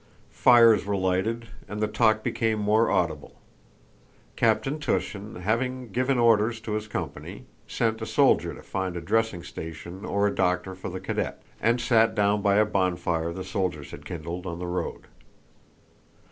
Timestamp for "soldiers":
13.43-13.91